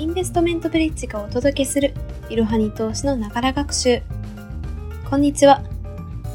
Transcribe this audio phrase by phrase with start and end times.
[0.00, 1.92] インベストメントブリッジがお届けする
[2.30, 4.00] いろはに投資のながら学習。
[5.10, 5.62] こんにちは。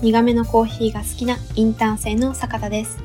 [0.04, 3.00] 苦めのコーヒーが好きなインターン生の坂田です。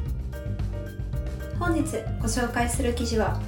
[1.59, 1.81] 本日
[2.21, 3.41] ご紹介する記事は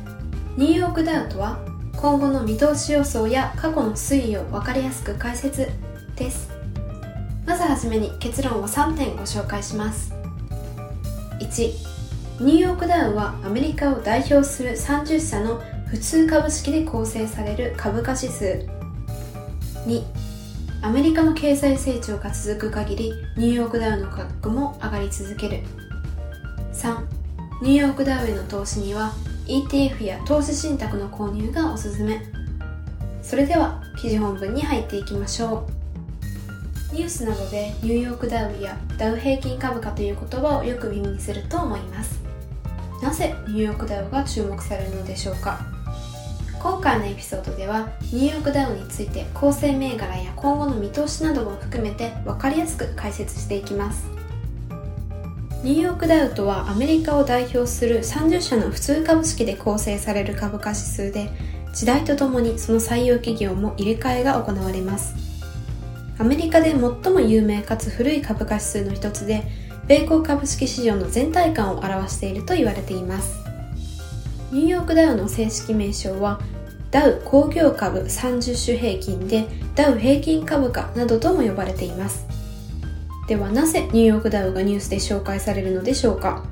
[0.57, 1.59] ニューヨークダウとは
[1.99, 5.69] 今後の見通し予想や過去の推移を分かりやすく解説
[6.17, 6.51] です。
[7.45, 10.15] まずはじめに結論を3点ご紹介します。
[11.41, 11.73] 1
[12.41, 15.61] ニューヨークダウはアメリカを代表する30社の
[15.93, 18.67] 普通株式で構成される株価指数
[19.87, 20.03] 2
[20.81, 25.61] アメリカの経済成長が続く限りニューヨークダウの価格も上がり続ける。
[26.73, 26.97] 3
[27.61, 29.13] ニューヨークダウへの投資には
[29.47, 32.23] ETF や投資信託の購入がおすすめ。
[33.21, 35.69] それでは記事本文に入っていきましょ
[36.91, 36.95] う。
[36.95, 42.23] ニュースなどでニューヨークダウやダウ平均株価という言葉をよく耳にすると思います。
[43.03, 45.72] なぜニューヨークダウが注目されるのでしょうか？
[46.63, 54.07] 今回のエピソードではニューヨークダウについて構成銘柄や今後の見通しなども含めて分かりやすく解説していきます。
[55.65, 61.31] ニューヨークダウとはアメリカを代表する30社の普通株式で構成される株価指数で
[61.75, 65.17] 時代とともにその採用企業も入れ替えが行われます。
[66.21, 69.43] アメリカで最も有名かつ古い株価指数の一つで
[69.89, 73.42] 米国株式市場の全体感を表していると言われています。
[74.53, 76.39] ニューヨークダウの正式名称は
[76.91, 82.27] ダウ工業株30種平均でダウ平均株価などとも呼ばれています。
[83.27, 86.45] ではなぜニューヨークダウがニュースで紹介されるのでしょうか？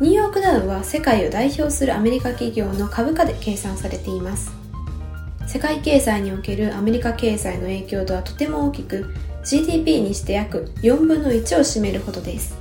[0.00, 4.52] ニューヨークダウは世界を代表するアメリカ企業の株価で計算されています。
[5.46, 12.60] 世界経済におけるアメリカ経済の影響度はとても大きく GDP にして約4分の1を占めるほどです。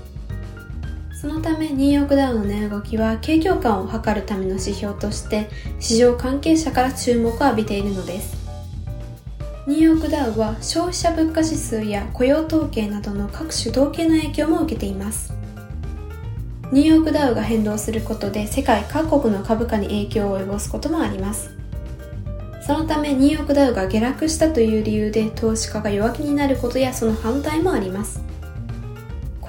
[1.21, 8.35] そのためニューヨークダウの値動きは景況感を測るための指標として市場関係者から注目を浴びているのです。
[9.67, 15.31] ニューヨークダウは消費者物価指数や雇用統計などの各種統計の影響も受けています。
[16.71, 21.51] ニューヨークダウが変動することで世界各国の株価に影響を及ぼすこともあります。
[22.65, 28.30] そのためニューヨークダウが下落したという理由で投資家が弱気になることやその反対もあります。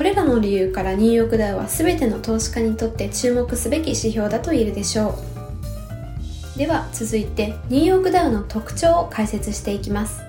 [0.03, 5.17] これらの理由からニューヨークダウは全ての投資家にとって注目すべき指標だと言えるでしょ
[6.57, 6.59] う。
[6.59, 10.21] では続いてニューヨークダウの特徴を解説していきます。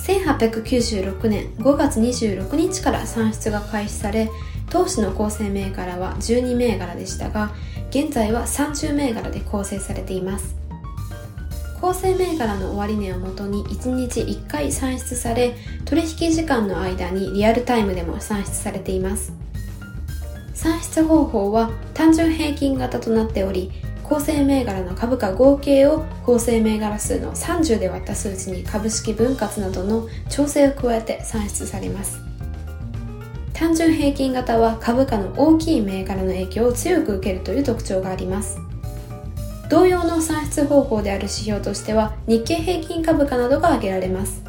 [0.00, 4.28] 1896年5月26日から算出が開始され
[4.68, 7.54] 投資の構成銘柄は12銘柄でしたが
[7.88, 10.65] 現在は30銘柄で構成されています。
[11.86, 15.54] 構成銘柄の終値をもとに1日1回算出され
[15.84, 19.32] 取引時間の間にリアルタイムでも算出されています。
[20.52, 23.70] 算出方法は単純平均型となっており
[24.02, 32.18] 構成銘柄の株価合計を構成銘柄数の30で割った数値に株式分割などの調整を加えて算出されます。
[33.52, 38.65] 単純平均型は株価の大きい銘柄の影響を強く受けるという特徴があります。
[39.68, 44.42] 同様の算出方法である指標としては日経平均株価などが挙げられます。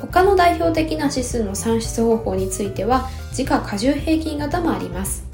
[0.00, 5.24] 他の代表的な指数の算出方法については時価過重平均型もあります。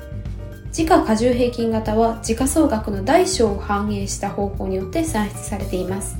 [0.72, 6.16] 時価過重平均型は時価総額の大小を反映した方法によって算出されています。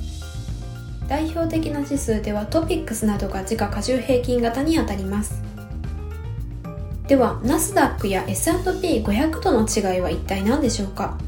[1.09, 5.43] 代表的な指数ではトピックスなどが時価過重平均型にあたります。
[7.07, 11.19] ではナスダックや S&P500 との違いは一体何でしょうか？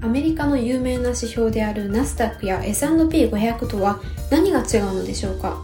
[0.00, 4.00] アメリカの有名な指標であるナスダックや S&P500 とは
[4.30, 5.62] 何が違うのでしょうか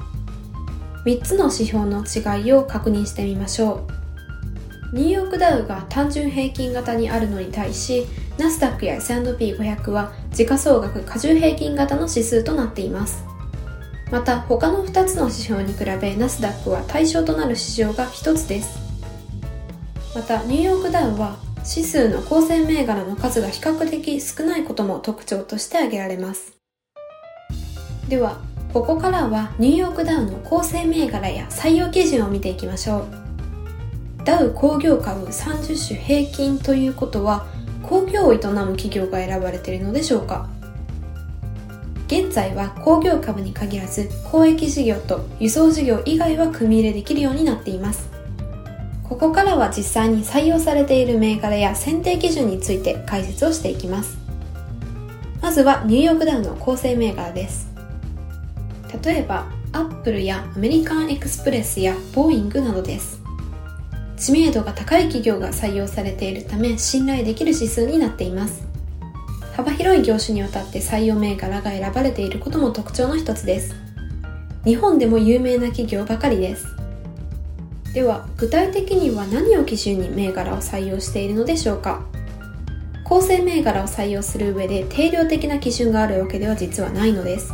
[1.05, 3.87] ？3つの指標の違いを確認してみましょ
[4.93, 4.97] う。
[4.97, 8.07] ニューヨークダウが単純平均型にあるのに対し
[8.39, 13.25] ナスダックや S&P500 は時価総額過重平均型の指数となっています。
[14.11, 18.79] また他の2つの指標に比べナスダックは対象となる市場が1つです。
[20.15, 21.37] またニューヨークダウは
[21.67, 26.53] 指数の構成銘柄の数が比較的少ないことも特徴として挙げられます。
[28.09, 28.39] では
[28.73, 33.07] ここからはニューヨークダウの構成銘柄や採用基準を見ていきましょう。
[34.25, 37.47] ダウ工業株30種平均ということは
[37.83, 40.49] 工業を営む企業が選ばれているのでしょうか？
[42.07, 48.11] 現在は工業株に限らず交易事業と輸送事業以外は組み入れできるようになっています。
[49.05, 54.17] ここからは実際に採用されている銘柄や選定基準について解説をしていきます。
[55.43, 57.69] まずはニューヨークダウの構成銘柄です。
[59.05, 63.21] 例えばアップルやアメリカンエクスプレスやボーイングなどです。
[64.17, 68.67] 知名度が高い企業が採用されているため信頼できる指数になっています。
[69.53, 73.75] 幅広い業種にわたって採用銘柄が選ばれていることも特徴の一つです。
[74.65, 76.84] 日本でも有名な企業ばかりです。
[77.95, 82.05] では具体的には何を基準に銘柄を採用しているのでしょうか？
[83.05, 87.53] 構成銘柄を採用する上で定量的な基準があるわけでは実はないのです。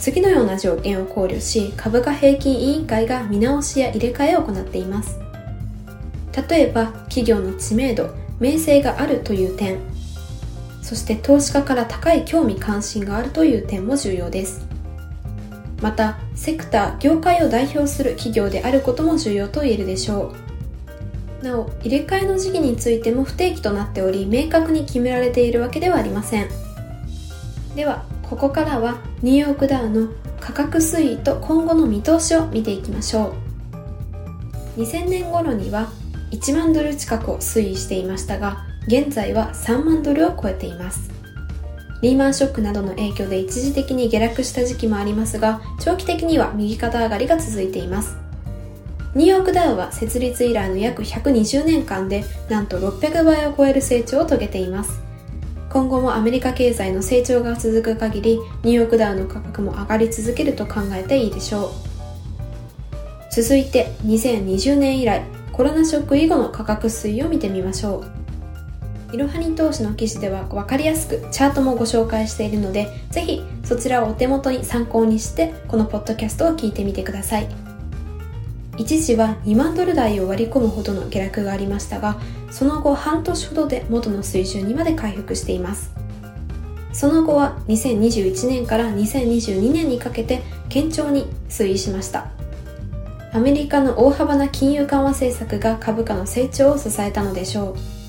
[0.00, 5.20] 次のような条件を考慮し株価平均委員会が見直しや入れ替えを行っています。
[6.48, 8.10] 例えば企業の知名度
[8.40, 9.78] 名声があるという点。
[10.82, 14.66] そして投資家から高い興味関心があるという点も重要です。
[15.82, 20.32] またセクター業界を代表する企業であることも重要と言えるでしょ
[21.40, 21.44] う。
[21.44, 26.48] なお入れ替えの時期についても不定期となっており明確に決められているわけではありません。
[27.74, 30.08] ではここからはニューヨークダウの
[30.40, 33.34] 価格推移と今後の見通しを見ていきましょ
[34.76, 34.80] う。
[34.80, 35.90] 2000年頃には
[36.30, 41.11] 1万ドル近くを推移していましたが現在は3万ドルを超えています。
[42.02, 48.16] リーマンショックなどの影響で一時的に下落した時期もありますが長期的には右肩上がりが続いています。
[49.14, 55.00] ニューヨークダウは設立以来の約120年間でなんと600倍を超える成長を遂げています。
[55.70, 61.70] 今後もアメリカ経済の成長が続く限りニューヨークダウの価格も上がり続けると考えていいでしょう。
[63.30, 65.22] 続いて2020年以来
[65.52, 68.21] コロナショック以後の価格推移を見てみましょう。
[69.12, 77.48] いろはに投資の記事では分かりやすくチャートもご紹介しているのでぜひそちらをお手元に参考にしてこのポッドキャストを聞いてみてください。
[78.78, 82.18] 一時は2万ドル台を割り込むほどの下落がありましたが
[82.50, 85.92] その後半年ほどで元の水準にまで回復しています。
[86.92, 90.42] その後は2021年から2022年にかけて
[90.72, 92.30] 堅調に推移しました。
[93.34, 98.01] アメリカの大幅な金融緩和政策が株価の成長を支えたのでしょう。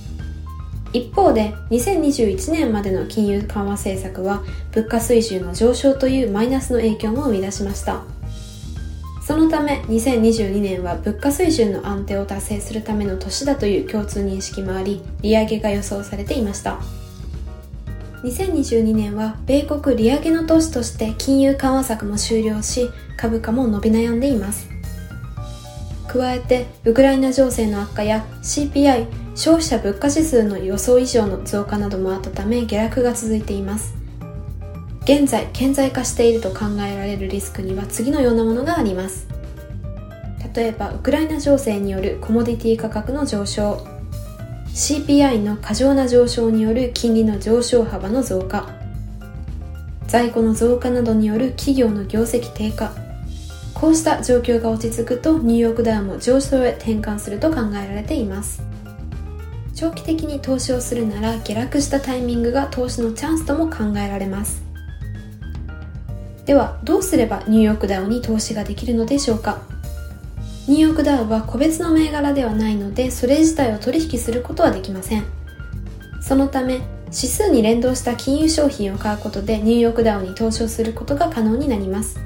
[0.94, 8.04] 一方で2021年までの金融緩和政策は物価水準の上昇というマイナスの影響も生み出しました。
[9.26, 16.80] そのため2022年は物価水準の安定を達成するための年だという共通認識もあり利上げが予想されていました。
[18.24, 24.70] 2022年は米国利上げの年として金融緩和策も終了し株価も伸び悩んでいます。
[26.08, 33.96] 加えてウクライナ情勢の悪化や CPI 消費者物価指数の予想以上の増加などもあったため下落が続いています。
[35.04, 39.28] 現在顕在化していると考えられるリスクには次のようなものがあります。
[40.56, 43.86] 例えばウクライナ情勢によるコモディティ価格の上昇。
[44.68, 48.70] CPI の過剰な上昇による金利の上昇幅の増加。
[50.08, 52.94] 在庫の増加などによる企業の業績低下。
[53.74, 58.73] こうした状況が落ち着くとニューヨークダウンも上昇へ転換すると考えられています。
[59.84, 64.64] 長期的に投資をするなら下落したタイミングが投資のチャンスとも考えられます。
[66.46, 69.60] ではどうすればニューヨークダウに投資ができるのでしょうか？
[70.70, 75.26] ニューヨークダウは個別の銘柄ではないのでそれ自体を取引することはできません。
[76.22, 76.76] そのため
[77.08, 82.18] 指数に連動した金融商品を買うことでニューヨークダウに投資をすることが可能になります。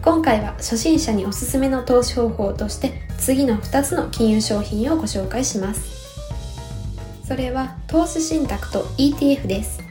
[0.00, 5.97] 今回は初心者におすすめの投資方法として次の2つの金融商品をご紹介します。
[7.28, 9.88] それは投資信託と ETF です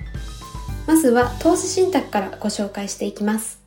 [0.87, 3.61] まずは投資信託からご紹介していきます。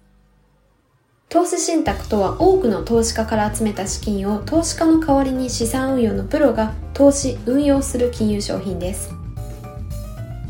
[1.29, 9.13] 投資信託とは多くの投資家から集めた資金を投資家の代わりに資産運用のプロが投資運用する金融商品です。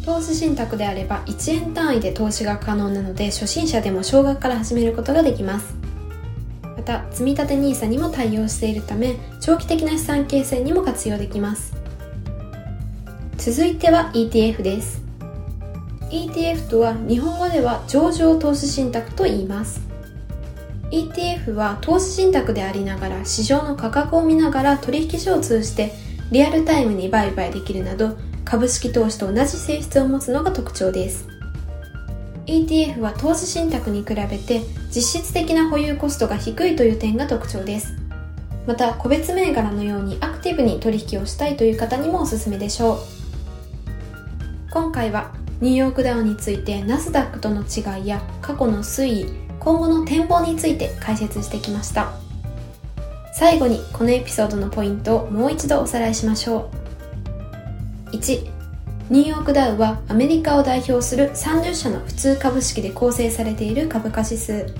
[0.07, 5.75] 投資信託であれば1円単位で投資が可能なので初心者でも少額から始めることができます。
[6.63, 11.80] また、積立 NISA にも対応しているため長期的な資産形成にも活用できます。
[13.41, 15.01] 続いては ETF です。
[16.11, 19.81] ETF とは日本語では上場投資信託と言います。
[20.91, 25.95] ETF は投資信託でありながら市場の価格を見ながら取引所を通じて
[26.31, 31.27] リアルタイムに売買できるなど株式投資と同じ性質を持つのが特徴です。
[32.45, 34.61] ETF は投資信託に比べて
[34.95, 37.95] 実質的な保有コストが低いという点が特徴です。
[38.67, 43.20] また個別銘柄のようにアクティブに取引をしたいという方にもおすすめでしょう。
[44.71, 49.27] 今回はニューヨークダウについてナスダックとの違いや過去の推移
[49.59, 52.13] 今後の展望について解説してきました。
[53.35, 56.71] 最後にこのエピソードのポイントをもう一度おさらいしましょ
[58.13, 58.17] う。
[58.17, 58.49] 1
[59.11, 64.73] ニューヨークダウはアメリカを代表する30社の普通株式で構成されている株価指数。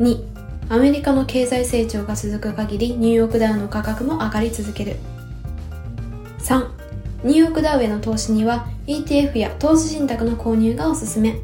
[0.00, 0.24] 2
[0.68, 4.96] アメリカの経済成長が続く限りニューヨークダウの価格も上がり続ける。
[6.40, 6.81] 3
[7.24, 11.36] ニューヨークダウへの投資には ETF や投資信託の購入がおすすめ。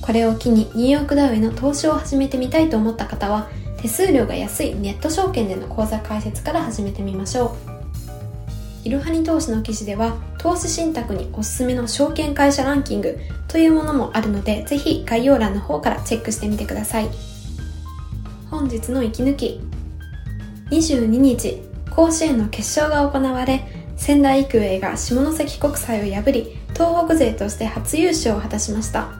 [0.00, 3.48] これを機にニューヨークダウへの投資を始めてみたいと思った方は、
[3.80, 7.78] 手数料が安いネット証券での口座開設から始めてみましょう。
[8.84, 17.08] いろはに投資の記事では投資信託におすすめの証券会社ランキングというものもあるのでぜひ概要欄の方からチェックしてみてください
[18.50, 19.60] 本日の息抜き
[20.70, 29.10] 22日甲子園の決勝が行われ仙台育英が下関国際を破り東北勢として初優勝を果たしました。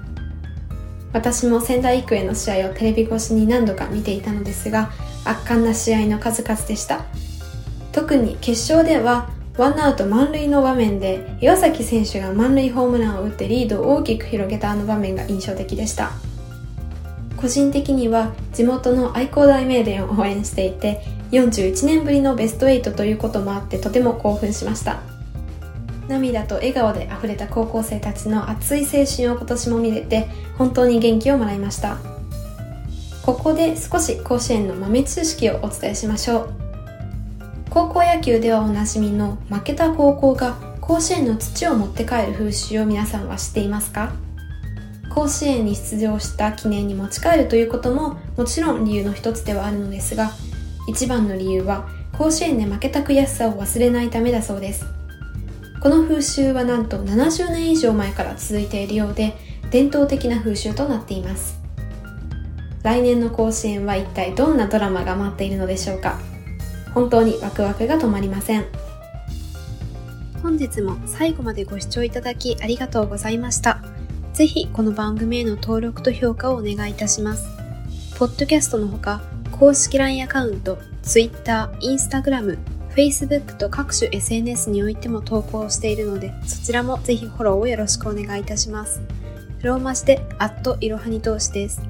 [1.13, 4.91] 私も仙台育英の試合をテレビ越しに何度か見ていたのですが
[5.25, 7.05] 圧巻な試合の数々でした。
[7.93, 16.13] 特に決勝ではワンアウト満塁の場面で岩崎選手が満塁ホームランを打ってリードを大きく広げたあの場面が印象的でした。
[17.37, 25.01] 個人的には地元の愛工大名電を応援していて41年ぶりのベスト8ということもあってとても興奮しました。
[26.09, 31.99] 涙と笑顔で溢れた高校生たちの熱い青春を今年も見れて本当に元気をもらいました。
[33.23, 36.51] ここで少し甲子園の豆知識をお伝えしましょう。
[37.69, 44.15] 高校野球ではおなじみの負けた高校が甲子園の土を持って帰る風習を皆さんは知っていますか？
[45.11, 50.31] 甲子園に出場した記念に持ち帰るということももちろん理由の一つではあるのですが
[50.89, 54.87] 一番の理由は甲子園で負けた悔しさを忘れないためだそうです。
[55.81, 59.37] この風習はなんと70年以上前から続いているようで
[59.71, 61.61] 伝統的な風習となっています。
[62.83, 66.19] 来年の甲子園は一体どんなドラマが待っているのでしょうか。
[66.95, 68.65] 本当にワクワクが止まりません。
[70.43, 73.83] 本日も最後までご視聴いただきありがとうございました。
[74.33, 77.58] ぜひこの番組への登録と評価をお願いいたします。
[78.19, 79.23] ポッドキャストのほか
[79.53, 82.59] 公式 LINE アカウント Twitter、Instagram、
[82.97, 89.01] Facebook と各種 SNS においても投稿しているのでそちらもぜひフォローをよろしくお願いいたします
[89.63, 91.83] ローマ字で、アットいろはに投資です。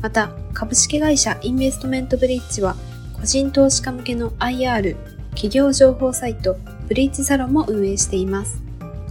[0.00, 2.76] また、株式会社インベストメントブリッジは、
[3.12, 4.96] 個人投資家向けの IR
[5.30, 6.56] 企業情報サイト
[6.86, 8.62] ブリッジサロンも運営しています。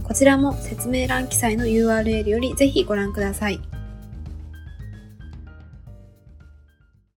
[0.04, 3.60] こちらも説明欄記載の URL よりぜひご覧ください。